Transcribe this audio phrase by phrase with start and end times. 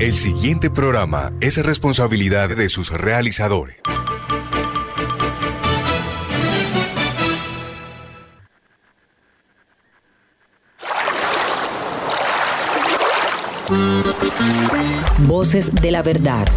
[0.00, 3.76] El siguiente programa es responsabilidad de sus realizadores.
[15.18, 16.48] Voces de la verdad.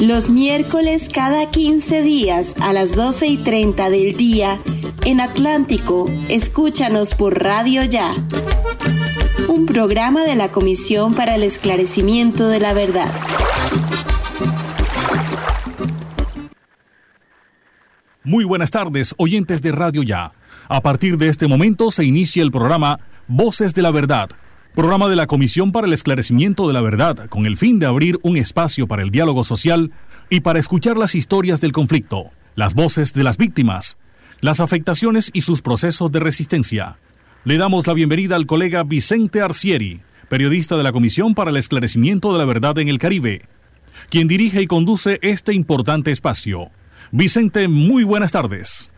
[0.00, 4.60] Los miércoles cada 15 días a las 12 y 30 del día
[5.04, 8.14] en Atlántico, escúchanos por Radio Ya.
[9.46, 13.12] Un programa de la Comisión para el Esclarecimiento de la Verdad.
[18.24, 20.32] Muy buenas tardes, oyentes de Radio Ya.
[20.68, 24.30] A partir de este momento se inicia el programa Voces de la Verdad
[24.74, 28.20] programa de la Comisión para el Esclarecimiento de la Verdad, con el fin de abrir
[28.22, 29.90] un espacio para el diálogo social
[30.30, 33.96] y para escuchar las historias del conflicto, las voces de las víctimas,
[34.40, 36.98] las afectaciones y sus procesos de resistencia.
[37.48, 42.30] Le damos la bienvenida al colega Vicente Arcieri, periodista de la Comisión para el Esclarecimiento
[42.30, 43.40] de la Verdad en el Caribe,
[44.10, 46.70] quien dirige y conduce este importante espacio.
[47.10, 48.90] Vicente, muy buenas tardes.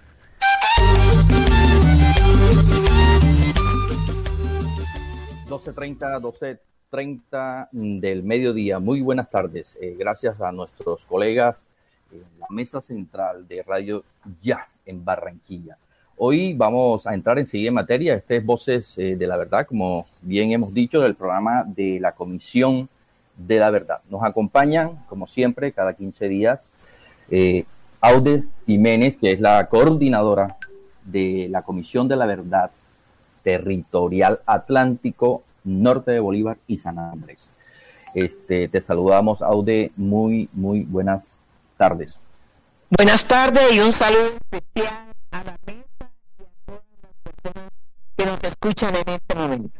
[5.48, 6.58] 12.30,
[6.90, 7.68] 12.30
[8.00, 8.80] del mediodía.
[8.80, 9.68] Muy buenas tardes.
[9.80, 11.56] Eh, gracias a nuestros colegas
[12.10, 14.02] en la mesa central de Radio
[14.42, 15.76] Ya en Barranquilla.
[16.22, 18.12] Hoy vamos a entrar enseguida en materia.
[18.12, 22.12] Este es Voces eh, de la Verdad, como bien hemos dicho, del programa de la
[22.12, 22.90] Comisión
[23.38, 24.00] de la Verdad.
[24.10, 26.68] Nos acompañan, como siempre, cada 15 días,
[27.30, 27.64] eh,
[28.02, 30.58] Aude Jiménez, que es la coordinadora
[31.06, 32.70] de la Comisión de la Verdad
[33.42, 37.48] territorial atlántico norte de Bolívar y San Andrés.
[38.14, 39.90] Este, te saludamos, Aude.
[39.96, 41.38] Muy, muy buenas
[41.78, 42.20] tardes.
[42.90, 45.56] Buenas tardes y un saludo especial a la
[48.20, 49.70] que nos escuchan en este momento.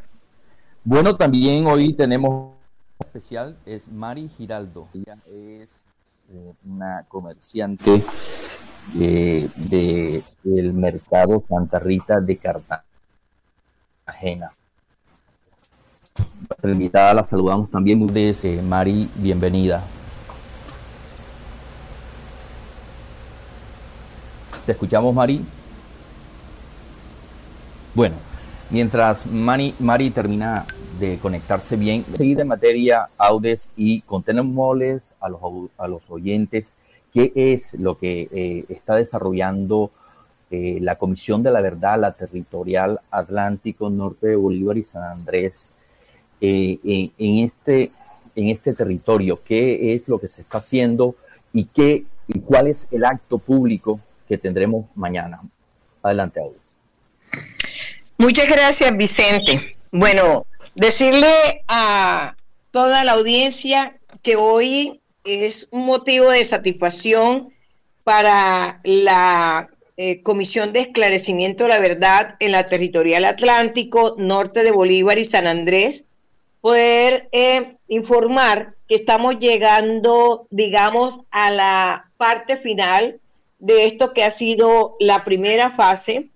[0.83, 2.55] Bueno, también hoy tenemos
[2.97, 4.87] especial, es Mari Giraldo.
[4.95, 5.69] Ella es
[6.31, 8.03] eh, una comerciante
[8.99, 9.47] eh,
[10.43, 12.83] del mercado Santa Rita de Cartagena.
[16.49, 19.83] Nuestra invitada la saludamos también muy de Mari, bienvenida.
[24.65, 25.45] ¿Te escuchamos, Mari?
[27.93, 28.15] Bueno,
[28.71, 30.65] mientras Mari, Mari termina
[30.99, 35.41] de conectarse bien, seguir en materia, Audes, y contémosles a los,
[35.77, 36.71] a los oyentes
[37.13, 39.91] qué es lo que eh, está desarrollando
[40.49, 45.61] eh, la Comisión de la Verdad, la Territorial Atlántico Norte de Bolívar y San Andrés,
[46.39, 46.79] eh,
[47.17, 47.91] en, este,
[48.35, 51.15] en este territorio, qué es lo que se está haciendo
[51.53, 55.39] y, qué, y cuál es el acto público que tendremos mañana.
[56.01, 56.60] Adelante, Audes.
[58.21, 59.75] Muchas gracias, Vicente.
[59.91, 60.45] Bueno,
[60.75, 62.35] decirle a
[62.69, 67.51] toda la audiencia que hoy es un motivo de satisfacción
[68.03, 74.69] para la eh, Comisión de Esclarecimiento de la Verdad en la Territorial Atlántico, norte de
[74.69, 76.03] Bolívar y San Andrés,
[76.61, 83.19] poder eh, informar que estamos llegando, digamos, a la parte final
[83.57, 86.29] de esto que ha sido la primera fase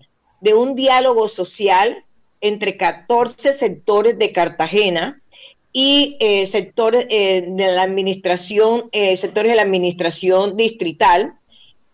[0.46, 2.04] de un diálogo social
[2.40, 5.20] entre 14 sectores de Cartagena
[5.74, 11.34] y eh, sectores de la administración, sectores de la administración distrital,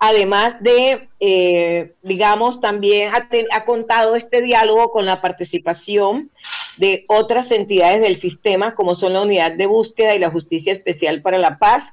[0.04, 6.32] además de, eh, digamos, también ha, contado este diálogo con la participación
[6.78, 11.22] de otras entidades del sistema, como son la Unidad de Búsqueda y la Justicia Especial
[11.22, 11.86] para la Paz,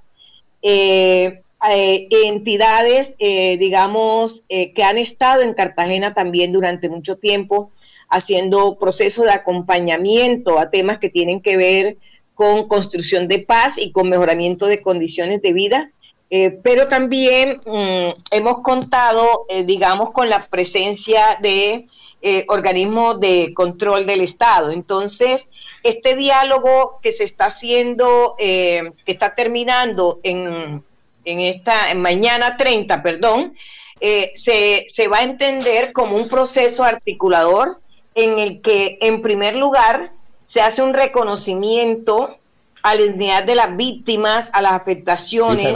[0.63, 7.71] eh, eh, entidades, digamos, que han estado en Cartagena también durante mucho tiempo,
[8.09, 11.97] haciendo procesos de acompañamiento a temas que tienen que ver
[12.35, 15.91] con construcción de paz y con mejoramiento de condiciones de vida
[16.31, 21.87] eh, pero también mm, hemos contado, eh, digamos, con la presencia de
[22.21, 24.71] eh, organismos de control del Estado.
[24.71, 25.43] Entonces,
[25.83, 30.83] este diálogo que se está haciendo, que está terminando en,
[31.31, 33.55] en esta, en mañana 30, perdón,
[34.01, 37.77] se, se va a entender como un proceso articulador
[38.15, 40.11] en el que, en primer lugar,
[40.49, 42.37] se hace un reconocimiento
[42.83, 45.75] a la dignidad de las víctimas, a las afectaciones.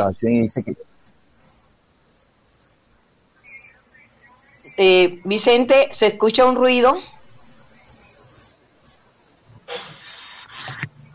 [4.79, 6.99] Eh, Vicente, ¿se escucha un ruido?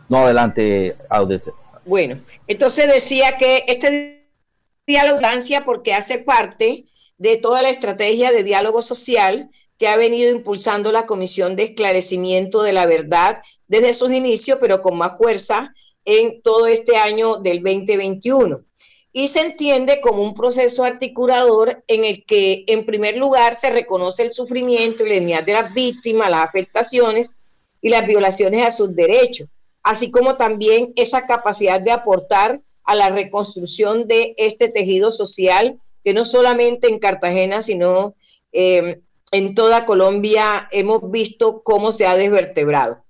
[0.08, 0.94] No, adelante.
[1.84, 4.17] Bueno, entonces decía que este
[4.88, 5.20] diálogo
[5.64, 6.86] porque hace parte
[7.18, 12.62] de toda la estrategia de diálogo social que ha venido impulsando la Comisión de Esclarecimiento
[12.62, 15.72] de la Verdad desde sus inicios, pero con más fuerza
[16.04, 18.64] en todo este año del 2021.
[19.12, 24.22] Y se entiende como un proceso articulador en el que, en primer lugar, se reconoce
[24.22, 27.36] el sufrimiento y la dignidad de las víctimas, las afectaciones
[27.82, 29.48] y las violaciones a sus derechos,
[29.82, 36.14] así como también esa capacidad de aportar a la reconstrucción de este tejido social, que
[36.14, 38.14] no solamente en Cartagena, sino
[38.50, 43.04] eh, en toda Colombia hemos visto cómo se ha desvertebrado.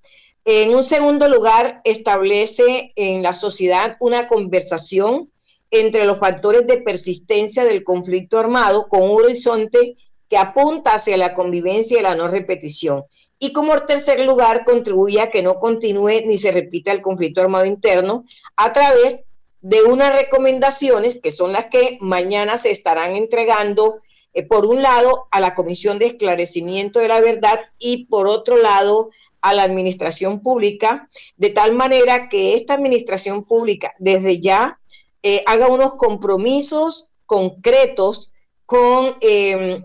[0.44, 5.30] En un segundo lugar, establece en la sociedad una conversación
[5.70, 9.96] entre los factores de persistencia del conflicto armado con un horizonte
[10.28, 13.04] que apunta hacia la convivencia y la no repetición.
[13.38, 17.64] Y como tercer lugar, contribuye a que no continúe ni se repita el conflicto armado
[17.64, 18.24] interno
[18.56, 19.22] a través
[19.60, 23.98] de unas recomendaciones que son las que mañana se estarán entregando,
[24.34, 28.56] eh, por un lado, a la Comisión de Esclarecimiento de la Verdad y por otro
[28.56, 29.10] lado,
[29.40, 34.80] a la administración pública, de tal manera que esta administración pública desde ya
[35.22, 38.32] eh, haga unos compromisos concretos
[38.66, 39.84] con em,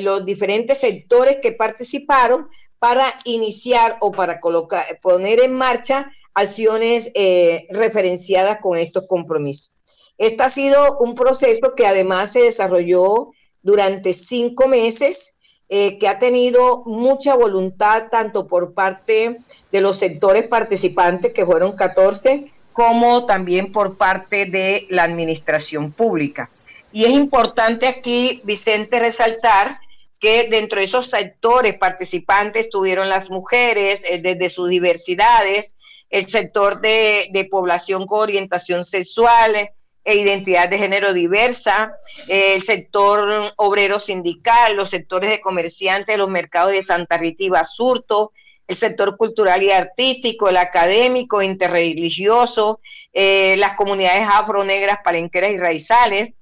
[0.00, 2.48] los diferentes sectores que participaron
[2.78, 9.74] para iniciar o para colocar, poner en marcha acciones eh, referenciadas con estos compromisos.
[10.18, 13.30] Este ha sido un proceso que además se desarrolló
[13.62, 15.38] durante cinco meses,
[15.68, 19.36] eh, que ha tenido mucha voluntad tanto por parte
[19.72, 26.48] de los sectores participantes, que fueron 14, como también por parte de la administración pública.
[26.92, 29.78] Y es importante aquí, Vicente, resaltar
[30.20, 35.76] que dentro de esos sectores participantes tuvieron las mujeres eh, desde sus diversidades,
[36.10, 39.70] el sector de, población con orientación sexual
[40.04, 41.92] e identidad de género diversa,
[42.28, 48.32] el sector obrero sindical, los sectores de comerciantes, los mercados de Santa Rita y Basurto,
[48.66, 52.80] el sector cultural y artístico, el académico, interreligioso,
[53.12, 56.36] eh, las comunidades afro-negras, palenqueras y raizales,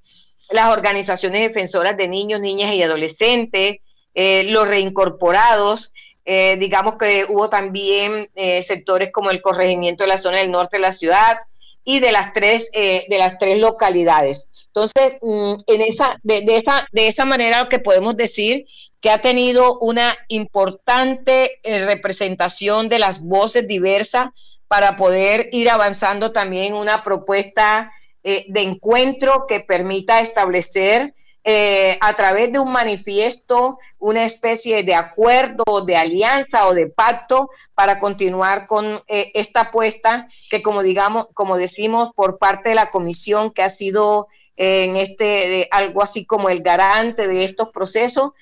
[0.51, 3.77] las organizaciones defensoras de niños, niñas y adolescentes,
[4.15, 5.93] eh, los reincorporados,
[6.31, 10.77] eh, digamos que hubo también eh, sectores como el corregimiento de la zona del norte
[10.77, 11.39] de la ciudad
[11.85, 14.51] y de las tres, de las tres localidades.
[14.67, 18.67] Entonces, mm, en esa, de, esa, de esa manera lo que podemos decir
[19.01, 24.29] que ha tenido una importante representación de las voces diversas
[24.69, 27.91] para poder ir avanzando también una propuesta
[28.23, 31.15] eh, de encuentro que permita establecer
[31.51, 37.49] eh, a través de un manifiesto una especie de acuerdo, de alianza o de pacto
[37.75, 42.91] para continuar con eh, esta apuesta que como digamos, como decimos por parte de la
[42.91, 44.29] comisión que ha sido
[44.59, 48.33] en este algo así como el garante de estos procesos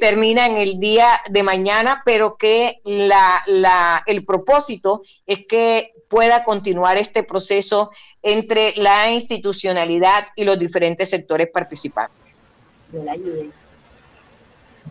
[0.00, 7.24] termina en el día de mañana, pero que el propósito es que pueda continuar este
[7.24, 7.90] proceso
[8.22, 12.27] entre la institucionalidad y los diferentes sectores participantes.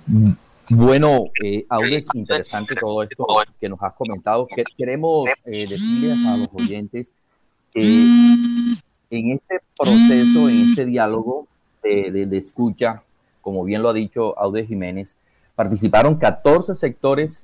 [0.05, 0.31] Mm,
[0.69, 3.25] bueno, eh, aún es interesante todo esto
[3.59, 4.47] que nos has comentado.
[4.47, 7.13] Que queremos eh, decirles a los oyentes
[7.73, 7.81] que
[9.09, 11.47] en este proceso, en este diálogo
[11.83, 13.03] de, escucha,
[13.41, 15.15] como bien lo ha dicho Aude Jiménez,
[15.55, 17.43] participaron 14 sectores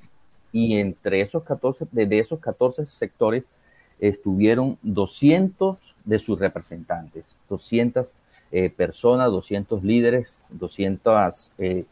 [0.52, 3.50] y entre esos 14, de esos 14 sectores,
[3.98, 8.08] estuvieron 200 de sus representantes, 200
[8.56, 11.84] eh, personas, 200 líderes, 200 eh,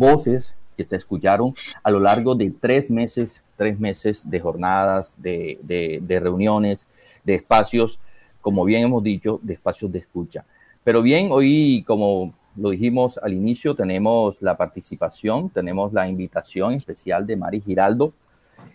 [0.00, 5.58] voces que se escucharon a lo largo de tres meses, tres meses de jornadas, de,
[5.62, 6.84] de reuniones,
[7.22, 8.00] de espacios,
[8.40, 10.44] como bien hemos dicho, de espacios de escucha.
[10.82, 17.24] Pero bien, hoy, como lo dijimos al inicio, tenemos la participación, tenemos la invitación especial
[17.24, 18.12] de Mari Giraldo,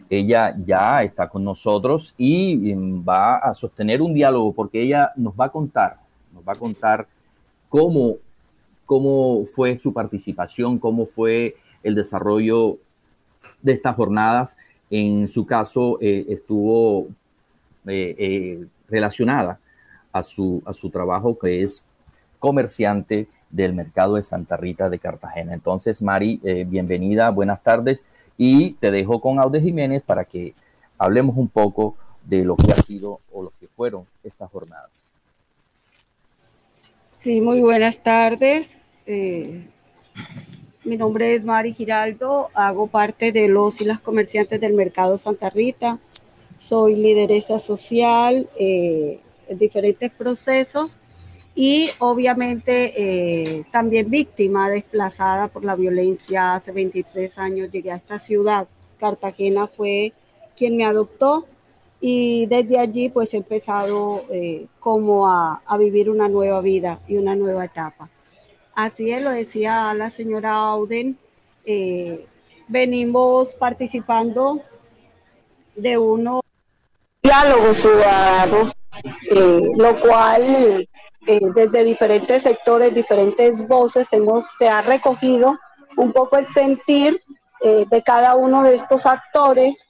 [0.10, 5.46] ella ya está con nosotros y va a sostener un diálogo porque ella nos va
[5.46, 5.98] a contar,
[6.34, 7.08] nos va a contar
[7.76, 8.16] cómo,
[8.86, 12.78] cómo fue su participación, cómo fue el desarrollo
[13.62, 14.56] de estas jornadas.
[14.90, 17.08] En su caso, eh, estuvo
[17.86, 19.60] eh, eh, relacionada
[20.14, 21.84] a su, a su trabajo que es
[22.40, 25.54] comerciante del mercado de Santa Rita de Cartagena.
[25.54, 28.06] Entonces, Mari, bienvenida, buenas tardes
[28.38, 30.54] y te dejo con Aude Jiménez para que
[30.98, 35.15] hablemos un poco de lo que ha sido o lo que fueron estas jornadas.
[37.26, 38.70] Sí, muy buenas tardes.
[39.08, 39.66] Eh,
[40.84, 45.50] mi nombre es Mari Giraldo, hago parte de los y las comerciantes del Mercado Santa
[45.50, 45.98] Rita.
[46.60, 50.92] Soy lideresa social eh, en diferentes procesos
[51.56, 56.54] y obviamente eh, también víctima desplazada por la violencia.
[56.54, 58.68] Hace 23 años llegué a esta ciudad.
[59.00, 60.14] Cartagena fue
[60.56, 61.48] quien me adoptó
[62.00, 67.36] y desde allí pues he empezado eh, como a, vivir una nueva vida y una
[67.36, 68.10] nueva etapa.
[68.74, 71.18] Así es, lo decía la señora Auden,
[71.68, 72.18] eh,
[72.68, 74.62] venimos participando
[75.76, 76.42] de unos
[77.24, 78.74] diálogos ciudadanos,
[79.32, 80.88] eh, lo cual
[81.56, 85.58] desde diferentes sectores, diferentes voces, hemos, se ha recogido
[85.98, 87.20] un poco el sentir
[87.64, 89.88] de cada uno de estos actores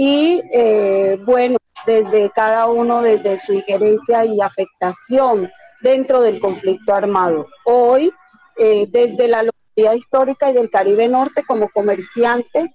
[0.00, 5.50] y eh, bueno, desde cada uno, desde su injerencia y afectación
[5.80, 7.48] dentro del conflicto armado.
[7.64, 8.12] Hoy,
[8.58, 12.72] eh, desde la localidad histórica y del Caribe Norte, como comerciante,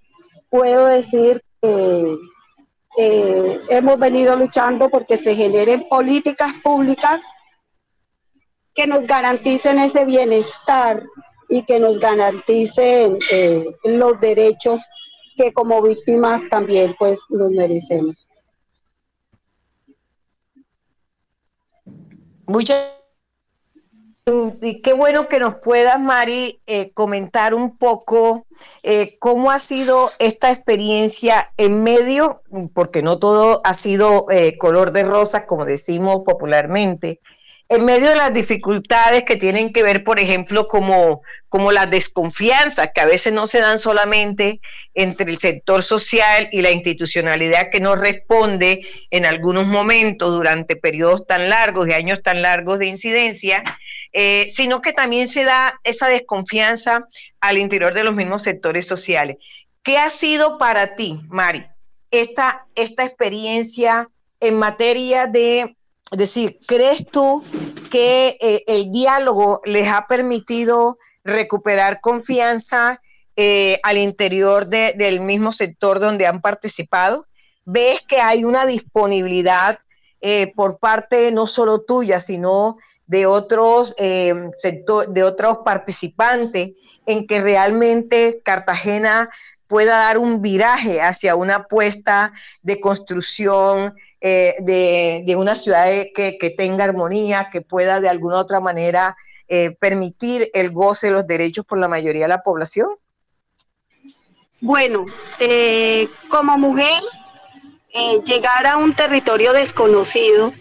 [0.50, 2.18] puedo decir que
[2.98, 7.25] eh, hemos venido luchando porque se generen políticas públicas
[8.75, 11.01] que nos garanticen ese bienestar
[11.48, 13.18] y que nos garanticen
[13.86, 14.82] los derechos
[15.36, 18.16] que como víctimas también pues nos merecemos.
[22.46, 22.94] Muchas
[24.62, 28.46] y qué bueno que nos puedas, Mari, eh, comentar un poco
[28.82, 32.42] eh, cómo ha sido esta experiencia en medio,
[32.74, 37.20] porque no todo ha sido eh, color de rosa, como decimos popularmente,
[37.75, 42.89] en medio de las dificultades que tienen que ver, por ejemplo, como, como las desconfianzas
[42.94, 44.62] que a veces no se dan solamente
[44.94, 51.25] entre el sector social y la institucionalidad que no responde en algunos momentos durante periodos
[51.25, 53.63] tan largos y años tan largos de incidencia,
[54.12, 57.08] eh, sino que también se da esa desconfianza
[57.39, 59.38] al interior de los mismos sectores sociales.
[59.82, 61.65] ¿Qué ha sido para ti, Mari,
[62.12, 65.75] esta, esta experiencia en materia de
[66.13, 67.43] es decir, ¿crees tú
[67.89, 73.01] que eh, el diálogo les ha permitido recuperar confianza
[73.36, 77.25] eh, al interior del mismo sector donde han participado?
[77.65, 79.79] ¿Ves que hay una disponibilidad
[80.22, 82.77] eh, por parte no solo tuya, sino
[83.08, 86.74] de otros de otros participantes
[87.08, 89.32] en que realmente Cartagena
[89.67, 96.86] pueda dar un viraje hacia una apuesta de construcción eh, de, una ciudad que, tenga
[96.86, 99.18] armonía, que pueda de alguna otra manera
[99.50, 102.88] eh, permitir el goce de los derechos por la mayoría de la población?
[104.62, 105.06] Bueno,
[105.39, 107.03] eh, como mujer,
[108.25, 110.53] llegar a un territorio desconocido,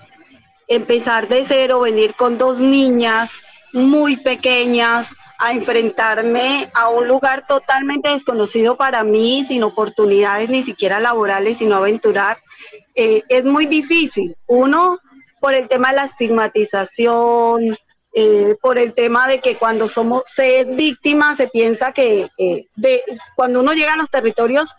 [0.66, 3.30] empezar de cero, venir con dos niñas
[3.72, 11.00] muy pequeñas, a enfrentarme a un lugar totalmente desconocido para mí, sin oportunidades ni siquiera
[11.00, 12.38] laborales, sino aventurar,
[12.94, 14.36] eh, es muy difícil.
[14.46, 14.98] Uno,
[15.40, 17.76] por el tema de la estigmatización,
[18.14, 22.66] eh, por el tema de que cuando somos, se es víctima, se piensa que eh,
[22.76, 23.02] de,
[23.36, 24.74] cuando uno llega a los territorios,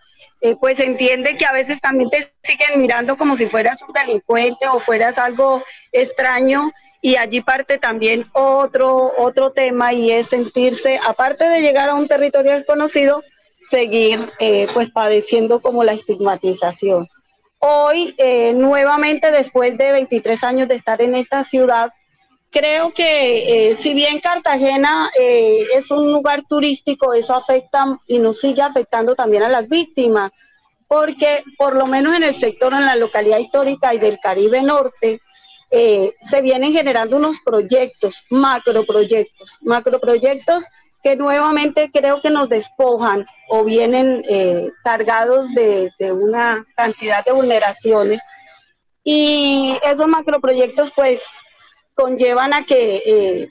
[0.60, 4.68] pues se entiende que a veces también te siguen mirando como si fueras un delincuente
[4.68, 6.70] o fueras algo extraño.
[7.02, 12.10] Y allí parte también otro, otro tema y es sentirse, aparte de llegar a un
[12.10, 13.24] territorio desconocido,
[13.70, 14.34] seguir
[14.74, 17.08] pues padeciendo como la estigmatización.
[17.66, 21.94] Hoy, eh, nuevamente, después de 23 años de estar en esta ciudad,
[22.50, 28.42] creo que eh, si bien Cartagena eh, es un lugar turístico, eso afecta y nos
[28.42, 30.32] sigue afectando también a las víctimas,
[30.90, 35.22] porque por lo menos en el sector, en la localidad histórica y del Caribe Norte,
[35.72, 40.66] se vienen generando unos proyectos, macroproyectos, macroproyectos
[41.04, 48.22] que nuevamente creo que nos despojan o vienen eh, cargados de, una cantidad de vulneraciones.
[49.04, 51.22] Y esos macroproyectos pues
[51.94, 53.50] conllevan a que eh,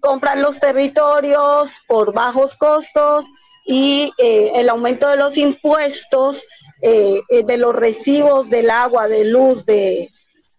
[0.00, 3.24] compran los territorios por bajos costos
[3.64, 6.44] y eh, el aumento de los impuestos,
[6.82, 10.10] de los recibos del agua, de luz, de,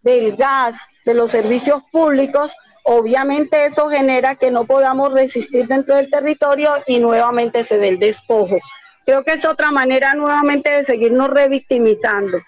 [0.02, 2.52] del gas, de los servicios públicos,
[2.86, 7.98] obviamente eso genera que no podamos resistir dentro del territorio y nuevamente se dé el
[7.98, 8.56] despojo.
[9.04, 12.38] Creo que es otra manera nuevamente de seguirnos revictimizando.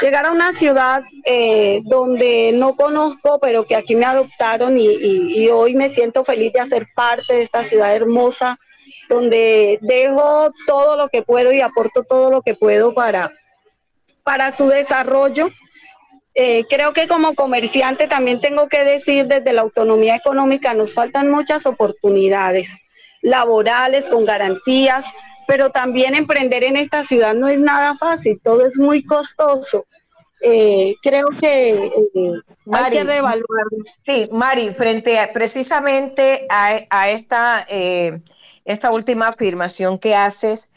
[0.00, 5.74] Llegar a una ciudad eh, donde no conozco, pero que aquí me adoptaron y, hoy
[5.74, 8.58] me siento feliz de hacer parte de esta ciudad hermosa,
[9.08, 13.32] donde dejo todo lo que puedo y aporto todo lo que puedo para,
[14.22, 15.50] para su desarrollo
[16.34, 21.30] eh, creo que como comerciante también tengo que decir desde la autonomía económica nos faltan
[21.30, 22.78] muchas oportunidades
[23.20, 25.04] laborales con garantías,
[25.46, 29.84] pero también emprender en esta ciudad no es nada fácil, todo es muy costoso.
[30.40, 32.32] Eh, creo que eh,
[32.72, 33.66] hay que reevaluar.
[34.06, 37.64] Sí, Mari, frente a, precisamente a, esta,
[38.64, 40.70] esta última afirmación que haces,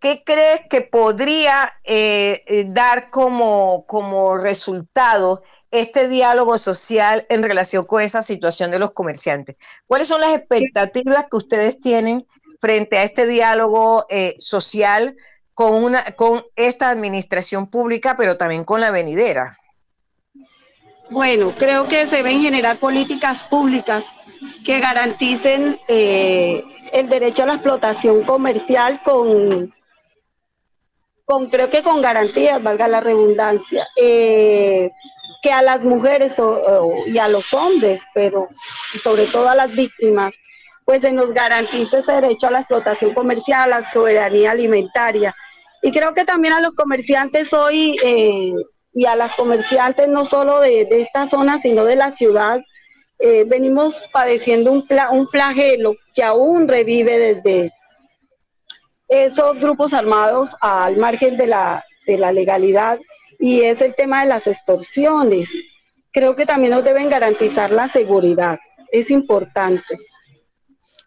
[0.00, 7.84] ¿qué crees que podría eh, eh, dar como, como resultado este diálogo social en relación
[7.84, 9.56] con esa situación de los comerciantes?
[9.86, 12.26] ¿Cuáles son las expectativas que ustedes tienen
[12.60, 15.16] frente a este diálogo eh, social
[15.54, 19.58] con, una, con esta administración pública, pero también con la venidera?
[21.10, 24.06] Bueno, creo que se deben generar políticas públicas
[24.64, 26.62] que garanticen eh,
[26.92, 29.72] el derecho a la explotación comercial con,
[31.28, 34.90] con creo que con garantías, valga la redundancia, eh,
[35.42, 36.40] que a las mujeres
[37.06, 38.48] y a los hombres, pero
[39.02, 40.34] sobre todo a las víctimas,
[40.86, 45.36] pues se nos garantice ese derecho a la explotación comercial, a la soberanía alimentaria.
[45.82, 48.54] Y creo que también a los comerciantes hoy eh,
[48.94, 52.58] y a las comerciantes no solo de, de, esta zona, sino de la ciudad,
[53.18, 57.70] eh, venimos padeciendo un, un flagelo que aún revive desde
[59.08, 62.98] esos grupos armados al margen de la, de la legalidad
[63.38, 65.48] y es el tema de las extorsiones.
[66.12, 68.58] Creo que también nos deben garantizar la seguridad,
[68.92, 69.98] es importante.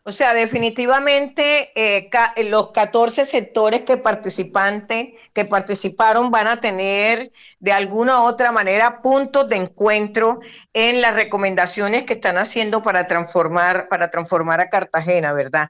[0.03, 2.09] O sea, definitivamente eh,
[2.49, 9.03] los 14 sectores que, participantes, que participaron van a tener de alguna u otra manera
[9.03, 10.39] puntos de encuentro
[10.73, 15.69] en las recomendaciones que están haciendo para transformar, para transformar a Cartagena, ¿verdad?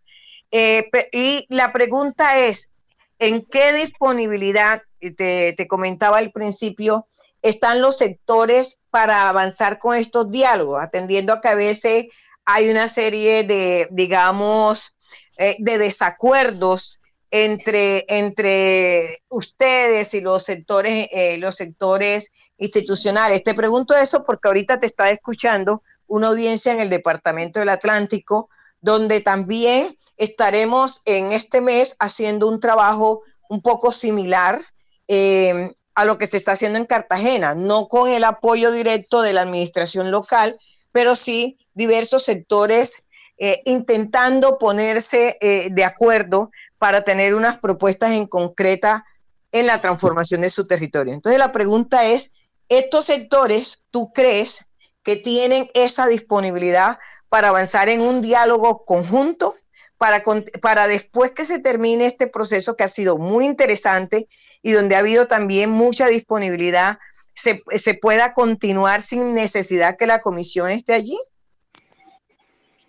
[0.52, 2.72] Eh, y la pregunta es,
[3.20, 7.08] ¿en qué disponibilidad, te, te comentaba al principio,
[7.42, 12.06] están los sectores para avanzar con estos diálogos, atendiendo a que a veces
[12.46, 14.96] hay una serie de, digamos,
[15.38, 23.44] eh, de desacuerdos entre, entre ustedes y los sectores, eh, los sectores institucionales.
[23.44, 28.50] Te pregunto eso porque ahorita te está escuchando una audiencia en el Departamento del Atlántico,
[28.82, 34.60] donde también estaremos en este mes haciendo un trabajo un poco similar
[35.08, 39.34] eh, a lo que se está haciendo en Cartagena, no con el apoyo directo de
[39.34, 40.58] la administración local,
[40.92, 43.04] pero sí diversos sectores
[43.38, 49.06] eh, intentando ponerse eh, de acuerdo para tener unas propuestas en concreta
[49.52, 51.14] en la transformación de su territorio.
[51.14, 52.32] Entonces la pregunta es,
[52.70, 54.66] ¿estos sectores tú crees
[55.04, 57.00] que tienen esa disponibilidad
[57.32, 59.56] para avanzar en un diálogo conjunto?
[59.98, 60.22] Para,
[60.62, 64.28] para después que se termine este proceso que ha sido muy interesante
[64.62, 67.00] y donde ha habido también mucha disponibilidad,
[67.34, 71.18] se, se pueda continuar sin necesidad que la comisión esté allí?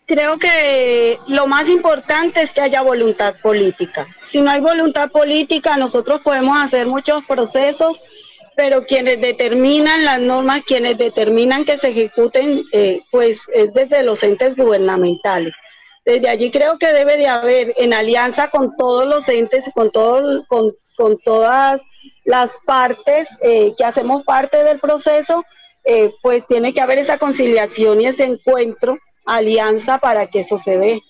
[0.06, 4.06] creo que lo más importante es que haya voluntad política.
[4.28, 8.02] Si no hay voluntad política, nosotros podemos hacer muchos procesos,
[8.56, 14.22] pero quienes determinan las normas, quienes determinan que se ejecuten, eh, pues es desde los
[14.22, 15.54] entes gubernamentales.
[16.04, 20.44] Desde allí creo que debe de haber, en alianza con todos los entes, con, todo,
[20.48, 21.80] con, con todas
[22.24, 25.44] las partes eh, que hacemos parte del proceso,
[25.84, 30.78] eh, pues tiene que haber esa conciliación y ese encuentro alianza para que eso se
[30.78, 31.00] dé.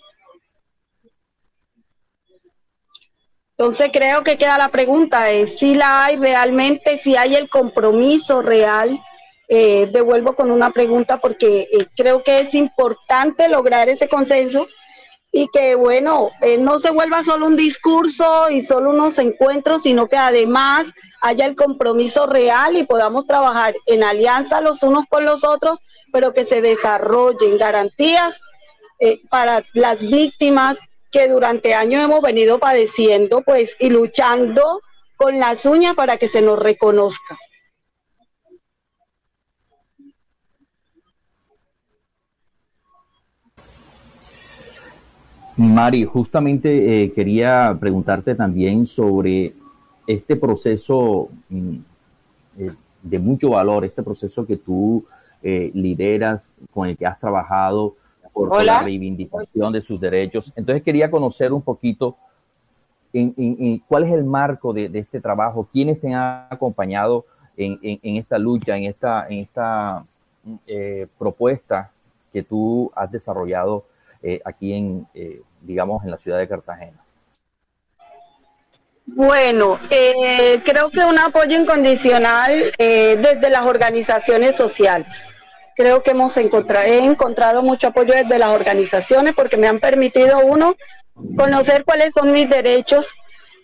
[3.63, 8.43] Entonces creo que queda la pregunta es si la hay realmente, si hay el compromiso
[8.43, 9.01] real.
[9.49, 14.67] Eh, devuelvo con una pregunta porque eh, creo que es importante lograr ese consenso
[15.31, 20.09] y que, bueno, eh, no se vuelva solo un discurso y solo unos encuentros, sino
[20.09, 20.89] que además
[21.21, 26.33] haya el compromiso real y podamos trabajar en alianza los unos con los otros pero
[26.33, 28.41] que se desarrollen garantías
[29.31, 34.81] para las víctimas que durante años hemos venido padeciendo, pues, y luchando
[35.17, 37.39] con las uñas para que se nos reconozca.
[45.57, 49.53] Mari, justamente eh, quería preguntarte también sobre
[50.07, 51.77] este proceso mm,
[52.59, 52.73] eh,
[53.03, 55.05] de mucho valor, este proceso que tú
[55.43, 57.95] eh, lideras, con el que has trabajado
[58.33, 60.53] por la reivindicación de sus derechos.
[60.57, 62.17] Entonces quería conocer un poquito
[63.13, 67.25] en, cuál es el marco de, este trabajo, quiénes te han acompañado
[67.57, 67.79] en,
[68.17, 70.05] esta lucha, en esta, en esta
[70.67, 71.91] eh, propuesta
[72.33, 73.85] que tú has desarrollado
[74.23, 75.07] eh, aquí en,
[75.61, 76.99] digamos, en la ciudad de Cartagena.
[79.05, 79.79] Bueno,
[80.65, 85.13] creo que un apoyo incondicional desde las organizaciones sociales
[85.77, 90.75] creo que hemos encontrado, mucho apoyo desde las organizaciones porque me han permitido, uno,
[91.37, 93.07] conocer cuáles son mis derechos,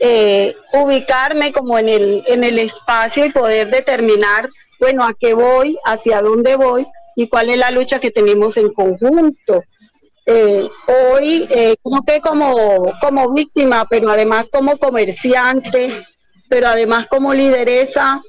[0.01, 5.77] eh, ubicarme como en el, en el espacio y poder determinar, bueno, a qué voy,
[5.85, 9.65] hacia dónde voy y cuál es la lucha que tenemos en conjunto.
[10.27, 15.91] eh, hoy eh, creo que como víctima, pero además como comerciante,
[16.49, 18.23] pero además como lideresa,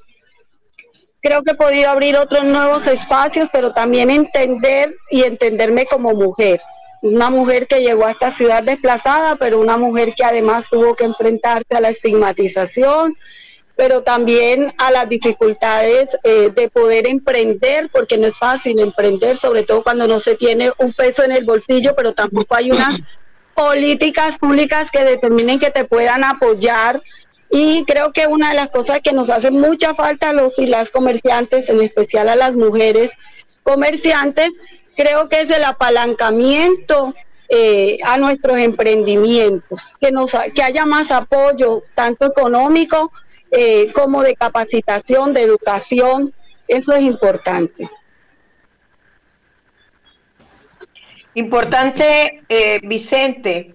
[1.21, 6.61] creo que he podido abrir otros nuevos espacios, pero también entender y entenderme como mujer.
[7.01, 11.05] Una mujer que llegó a esta ciudad desplazada, pero una mujer que además tuvo que
[11.05, 13.15] enfrentarse a la estigmatización,
[13.75, 19.63] pero también a las dificultades eh, de poder emprender, porque no es fácil emprender, sobre
[19.63, 22.99] todo cuando no se tiene un peso en el bolsillo, pero tampoco hay unas
[23.53, 27.01] políticas públicas que determinen que te puedan apoyar.
[27.49, 30.67] Y creo que una de las cosas que nos hace mucha falta a los y
[30.67, 33.11] las comerciantes, en especial a las mujeres
[33.63, 34.51] comerciantes,
[34.95, 37.13] creo que es el apalancamiento
[37.47, 43.11] eh, a nuestros emprendimientos, que, nos, que haya más apoyo, tanto económico
[43.49, 46.33] eh, como de capacitación, de educación,
[46.67, 47.89] eso es importante.
[51.33, 53.73] Importante, eh, Vicente,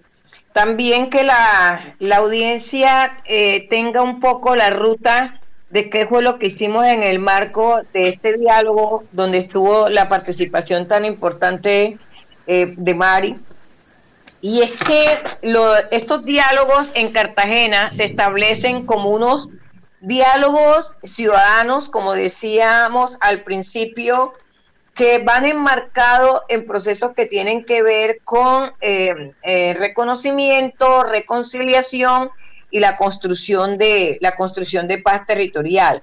[0.55, 6.39] también que la, la audiencia eh, tenga un poco la ruta de qué fue lo
[6.39, 11.97] que hicimos en el marco de este diálogo donde estuvo la participación tan importante
[12.47, 13.35] de Mari.
[14.41, 15.03] Y es que
[15.91, 19.49] estos diálogos en Cartagena se establecen como unos
[19.99, 24.31] diálogos ciudadanos, como decíamos al principio,
[24.95, 32.31] que van enmarcados en procesos que tienen que ver con eh, eh, reconocimiento, reconciliación
[32.71, 36.01] y la construcción de la construcción de paz territorial.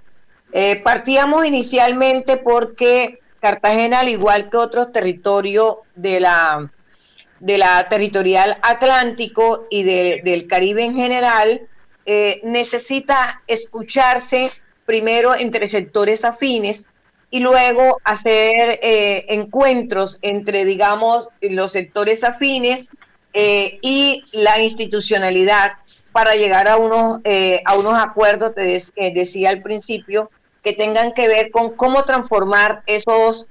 [0.52, 6.70] Eh, partíamos inicialmente porque Cartagena, al igual que otros territorios de la,
[7.40, 11.66] de la territorial Atlántico y del Caribe en general,
[12.44, 14.50] necesita escucharse
[14.87, 16.87] primero entre sectores afines
[17.33, 22.88] y luego hacer eh, encuentros entre, digamos, los sectores afines
[23.33, 25.73] eh, y la institucionalidad
[26.12, 27.18] para llegar a unos,
[27.64, 28.81] a unos acuerdos, te
[29.14, 30.31] decía al principio,
[30.62, 33.49] que tengan que ver con cómo transformar esos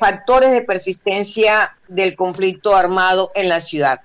[0.00, 4.00] factores de persistencia del conflicto armado en la ciudad.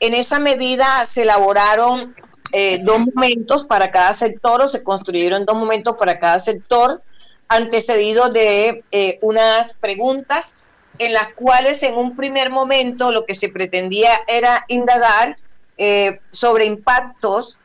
[0.00, 2.14] En esa medida se elaboraron
[2.52, 7.02] eh, dos momentos para cada sector o se construyeron dos momentos para cada sector
[7.48, 10.62] antecedidos de eh, unas preguntas
[10.98, 15.36] en las cuales en un primer momento lo que se pretendía era indagar
[15.76, 17.58] eh, sobre impactos,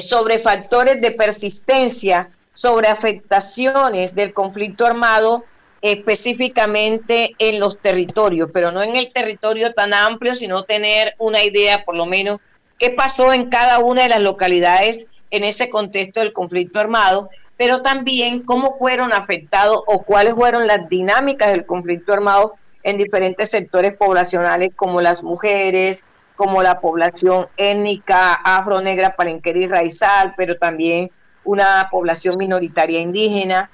[0.00, 5.44] sobre factores de persistencia, sobre afectaciones del conflicto armado
[5.80, 11.84] específicamente en los territorios, pero no en el territorio tan amplio, sino tener una idea
[11.84, 12.38] por lo menos
[12.78, 17.82] qué pasó en cada una de las localidades en ese contexto del conflicto armado, pero
[17.82, 23.96] también cómo fueron afectados o cuáles fueron las dinámicas del conflicto armado en diferentes sectores
[23.96, 26.04] poblacionales como las mujeres,
[26.36, 31.10] como la población étnica afro-negra, palenquera y raizal, pero también
[31.44, 33.70] una población minoritaria indígena,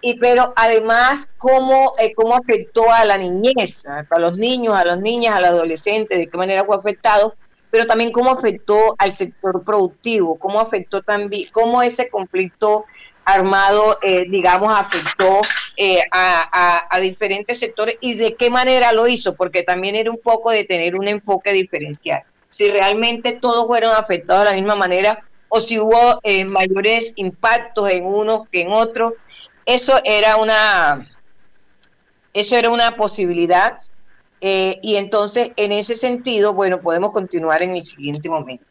[0.00, 4.98] y pero además cómo, eh, cómo afectó a la niñez, a los niños, a las
[4.98, 7.34] niñas, a los adolescentes, de qué manera fue afectado,
[7.70, 12.84] pero también cómo afectó al sector productivo, cómo afectó también, cómo ese conflicto
[13.24, 15.40] armado, eh, digamos, afectó
[15.76, 20.50] eh, a, diferentes sectores y de qué manera lo hizo, porque también era un poco
[20.50, 22.22] de tener un enfoque diferencial.
[22.48, 27.90] Si realmente todos fueron afectados de la misma manera o si hubo eh, mayores impactos
[27.90, 29.12] en unos que en otros,
[29.66, 31.06] eso era una,
[32.32, 33.80] eso era una posibilidad
[34.40, 38.64] eh, y entonces, en ese sentido, bueno, podemos continuar en el siguiente momento.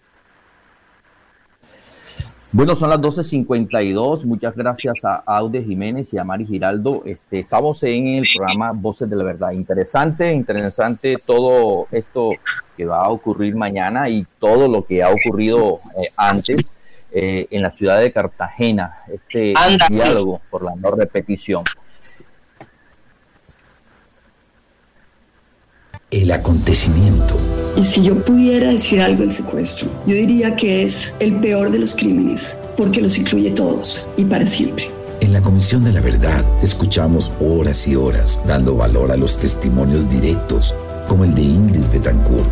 [2.54, 4.24] Bueno, son las 12.52.
[4.24, 7.04] Muchas gracias a Aude Jiménez y a Mari Giraldo.
[7.06, 9.52] Este, estamos en el programa Voces de la Verdad.
[9.52, 12.32] Interesante, interesante todo esto
[12.76, 16.72] que va a ocurrir mañana y todo lo que ha ocurrido eh, antes
[17.12, 19.02] eh, en la ciudad de Cartagena.
[19.12, 19.54] Este
[19.90, 21.64] diálogo por la no repetición.
[26.12, 27.38] El acontecimiento.
[27.76, 31.80] Y si yo pudiera decir algo del secuestro, yo diría que es el peor de
[31.80, 34.90] los crímenes, porque los incluye todos y para siempre.
[35.20, 40.08] En la Comisión de la Verdad escuchamos horas y horas dando valor a los testimonios
[40.08, 40.74] directos,
[41.08, 42.50] como el de Ingrid Betancourt.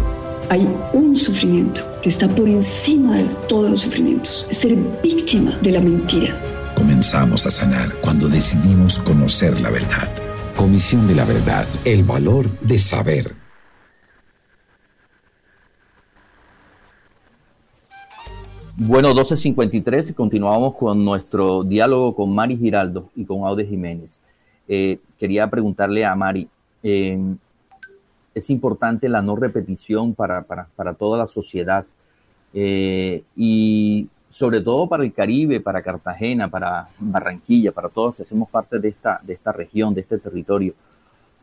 [0.50, 5.82] Hay un sufrimiento que está por encima de todos los sufrimientos, ser víctima de la
[5.82, 6.39] mentira.
[6.76, 10.10] Comenzamos a sanar cuando decidimos conocer la verdad.
[10.56, 13.45] Comisión de la Verdad, el valor de saber.
[18.78, 24.20] Bueno, 12.53 y continuamos con nuestro diálogo con Mari Giraldo y con Aude Jiménez.
[24.68, 26.50] Eh, quería preguntarle a Mari,
[26.84, 31.86] es importante la no repetición para, para, toda la sociedad
[32.54, 38.50] eh, y sobre todo para el Caribe, para Cartagena, para Barranquilla, para todos que hacemos
[38.50, 40.74] parte de esta, de esta región, de este territorio.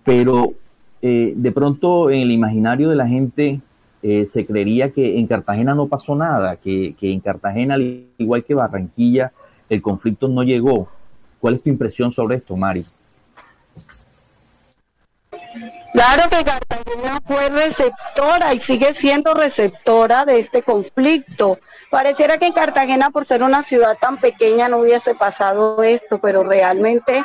[0.04, 0.52] Pero
[1.00, 3.62] eh, de pronto en el imaginario de la gente
[4.02, 8.44] eh, se creería que en Cartagena no pasó nada, que, que en Cartagena, al igual
[8.44, 9.32] que Barranquilla,
[9.68, 10.88] el conflicto no llegó.
[11.40, 12.84] ¿Cuál es tu impresión sobre esto, Mari?
[15.92, 21.58] Claro que Cartagena fue receptora y sigue siendo receptora de este conflicto.
[21.90, 26.44] Pareciera que en Cartagena, por ser una ciudad tan pequeña, no hubiese pasado esto, pero
[26.44, 27.18] realmente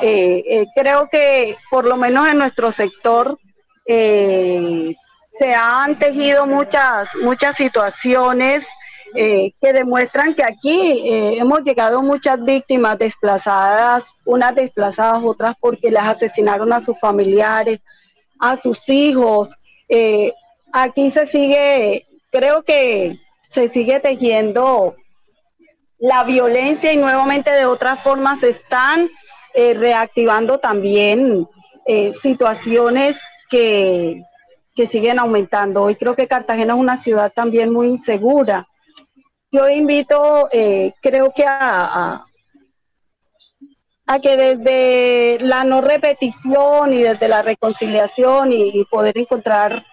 [0.00, 3.38] eh, eh, creo que por lo menos en nuestro sector
[3.86, 4.96] eh,
[5.32, 8.66] se han tejido muchas, muchas situaciones
[9.12, 11.02] que demuestran que aquí
[11.36, 17.80] hemos llegado muchas víctimas desplazadas, unas desplazadas, otras porque las asesinaron a sus familiares,
[18.40, 19.56] a sus hijos.
[19.88, 20.32] Eh,
[20.72, 24.96] aquí se sigue, creo que se sigue tejiendo
[25.98, 29.08] la violencia y nuevamente de otras formas se están
[29.54, 31.46] eh, reactivando también
[31.86, 34.22] eh, situaciones que,
[34.80, 35.82] que siguen aumentando.
[35.82, 38.66] Hoy creo que Cartagena es una ciudad también muy insegura.
[39.52, 40.48] Yo invito,
[41.02, 42.24] creo que a,
[44.22, 49.84] que desde la no repetición y desde la reconciliación y, poder encontrar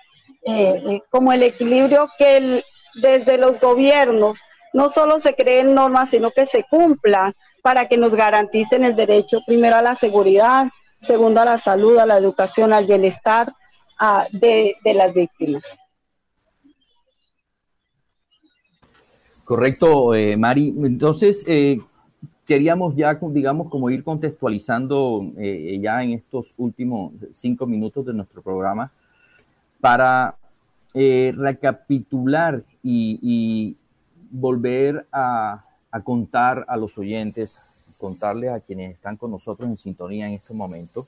[0.45, 2.63] eh, eh, como el equilibrio que
[2.95, 4.39] desde los gobiernos
[4.71, 9.39] no solo se creen normas, sino que se cumplan para que nos garanticen el derecho
[9.45, 10.67] primero a la seguridad,
[11.01, 13.51] segundo a la salud, a la educación, al bienestar
[14.31, 15.63] de, las víctimas.
[19.45, 20.73] Correcto, eh, Mari.
[20.83, 21.45] Entonces,
[22.47, 28.41] queríamos ya, digamos, como ir contextualizando eh, ya en estos últimos cinco minutos de nuestro
[28.41, 28.89] programa
[29.81, 30.35] para
[30.93, 33.75] eh, recapitular y,
[34.29, 35.63] volver a,
[36.03, 37.57] contar a los oyentes,
[37.97, 41.07] contarles a quienes están con nosotros en sintonía en este momento,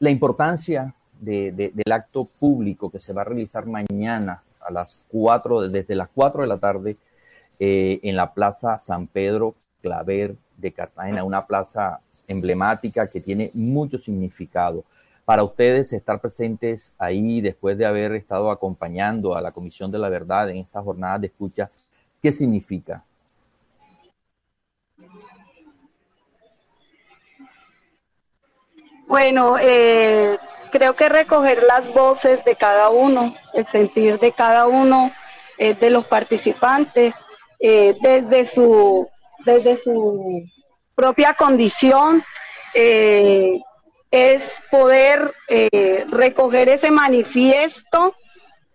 [0.00, 5.94] la importancia del acto público que se va a realizar mañana a las cuatro, desde
[5.94, 6.96] las cuatro de la tarde
[7.58, 13.98] eh, en la Plaza San Pedro Claver de Cartagena, una plaza emblemática que tiene mucho
[13.98, 14.84] significado.
[15.26, 20.08] Para ustedes estar presentes ahí después de haber estado acompañando a la Comisión de la
[20.08, 21.70] Verdad en esta jornada de escucha,
[22.22, 23.04] ¿qué significa?
[29.10, 30.38] Bueno, eh,
[30.70, 35.10] creo que recoger las voces de cada uno, el sentir de cada uno
[35.58, 37.16] eh, de los participantes,
[37.58, 39.08] eh, desde, su,
[39.44, 40.44] desde su
[40.94, 42.22] propia condición,
[42.72, 43.58] eh,
[44.12, 45.32] es poder
[46.12, 48.14] recoger ese manifiesto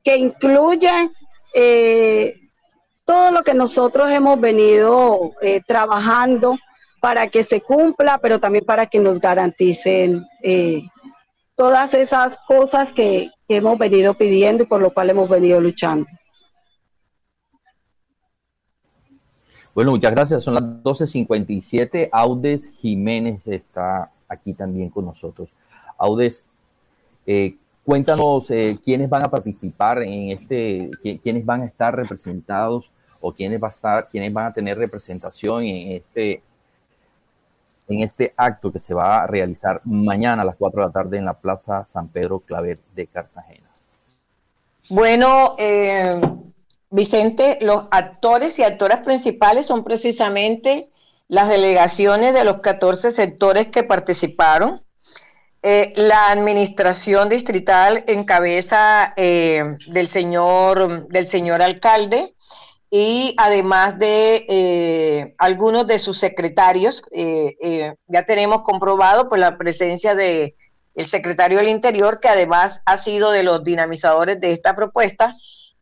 [0.04, 1.10] que incluye
[3.06, 5.32] todo lo que nosotros hemos venido
[5.66, 6.58] trabajando
[7.06, 10.26] para que se cumpla, pero también para que nos garanticen
[11.54, 16.08] todas esas cosas que, que hemos venido pidiendo y por lo cual hemos venido luchando.
[19.76, 20.44] Bueno, muchas gracias.
[20.44, 22.10] Son las 12.57.
[22.12, 25.50] Audes Jiménez está aquí también con nosotros.
[26.00, 26.44] Audes,
[27.28, 30.90] eh, cuéntanos eh, quiénes van a participar en este,
[31.22, 32.90] quiénes van a estar representados
[33.22, 36.42] o quiénes va a estar, quiénes van a tener representación en este,
[37.88, 41.18] en este acto que se va a realizar mañana a las 4 de la tarde
[41.18, 43.70] en la Plaza San Pedro Claver de Cartagena.
[44.90, 46.20] Bueno, eh,
[46.90, 50.90] Vicente, los actores y actoras principales son precisamente
[51.28, 54.84] las delegaciones de los 14 sectores que participaron.
[55.64, 62.36] Eh, la administración distrital en cabeza eh, del, señor, del señor alcalde
[62.98, 67.04] y además de eh, algunos de sus secretarios.
[68.08, 70.56] ya tenemos comprobado por pues, la presencia de
[70.94, 75.36] el secretario del Interior, que además ha sido de los dinamizadores de esta propuesta,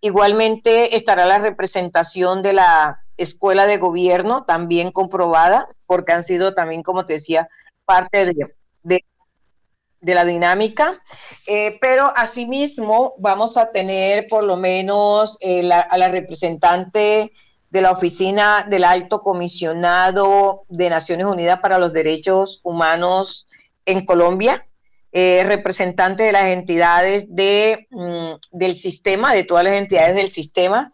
[0.03, 6.83] Igualmente estará la representación de la escuela de gobierno, también comprobada, porque han sido también,
[6.83, 7.47] como te decía,
[7.85, 9.05] parte de, de,
[10.03, 11.01] la dinámica.
[11.47, 17.31] Eh, pero asimismo vamos a tener por lo menos eh, a la representante
[17.69, 23.47] de la Oficina del Alto Comisionado de Naciones Unidas para los Derechos Humanos
[23.85, 24.67] en Colombia,
[25.11, 30.93] eh, representante de las entidades de, mm, del sistema, de todas las entidades del sistema,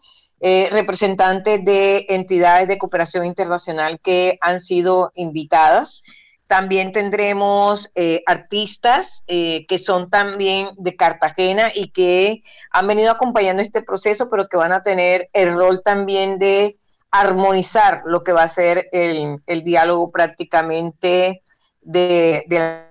[0.70, 6.02] representantes de entidades de cooperación internacional que han sido invitadas.
[6.50, 13.62] También tendremos eh, artistas eh, que son también de Cartagena y que han venido acompañando
[13.62, 16.76] este proceso, pero que van a tener el rol también de
[17.12, 21.40] armonizar lo que va a ser el, diálogo prácticamente
[21.82, 22.82] de, de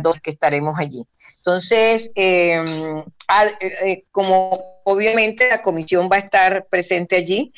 [0.00, 1.04] dos que estaremos allí.
[1.38, 3.02] Entonces, em,
[3.60, 7.52] eh, como obviamente la comisión va a estar presente allí,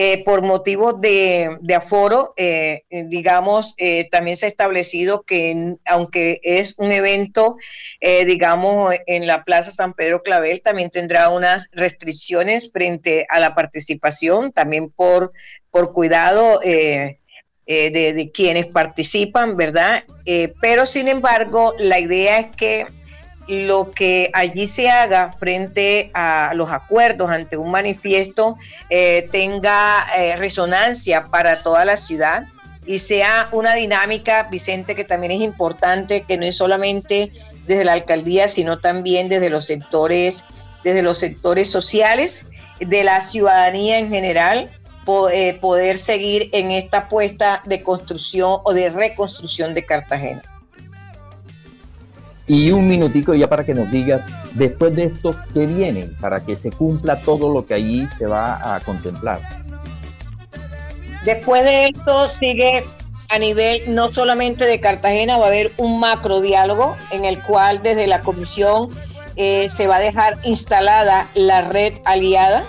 [0.00, 6.76] eh, por motivos de, aforo, eh, digamos, eh, también se ha establecido que aunque es
[6.78, 7.56] un evento,
[8.00, 14.52] digamos, en la Plaza San Pedro Clavel, también tendrá unas restricciones frente a la participación,
[14.52, 15.32] también por,
[15.72, 16.60] por cuidado.
[16.60, 17.18] de,
[17.66, 20.04] de, quienes participan, ¿verdad?
[20.62, 22.86] pero sin embargo, la idea es que
[23.48, 28.58] lo que allí se haga frente a los acuerdos ante un manifiesto
[28.90, 32.44] eh, tenga eh, resonancia para toda la ciudad
[32.86, 37.32] y sea una dinámica, Vicente, que también es importante, que no es solamente
[37.66, 40.46] desde la alcaldía, sino también desde los sectores,
[40.84, 42.46] desde los sectores sociales,
[42.80, 44.70] de la ciudadanía en general,
[45.32, 50.42] eh, poder seguir en esta apuesta de construcción o de reconstrucción de Cartagena.
[52.48, 56.56] Y un minutico ya para que nos digas, después de esto, ¿qué viene para que
[56.56, 59.38] se cumpla todo lo que allí se va a contemplar?
[61.24, 62.84] Después de esto sigue
[63.28, 67.82] a nivel no solamente de Cartagena, va a haber un macro diálogo en el cual
[67.82, 68.88] desde la comisión
[69.36, 72.64] eh, se va a dejar instalada la red aliada.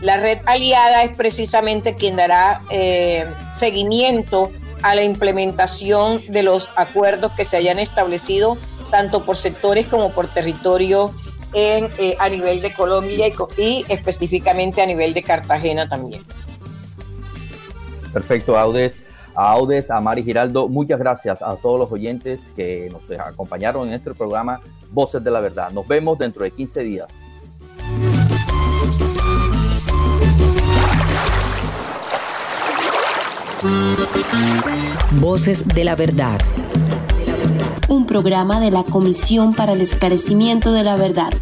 [0.00, 3.26] La red aliada es precisamente quien dará eh,
[3.60, 4.50] seguimiento
[4.82, 8.56] a la implementación de los acuerdos que se hayan establecido
[8.90, 11.12] tanto por sectores como por territorio
[11.52, 16.22] en, eh, a nivel de Colombia y, específicamente a nivel de Cartagena también.
[18.12, 18.94] Perfecto, Audes.
[19.34, 23.94] A Audes, a Mari Giraldo, muchas gracias a todos los oyentes que nos acompañaron en
[23.94, 25.70] este programa Voces de la Verdad.
[25.70, 27.06] Nos vemos dentro de 15 días.
[35.20, 36.40] Voces de la Verdad
[37.88, 41.32] un programa de la Comisión para el Esclarecimiento de la Verdad.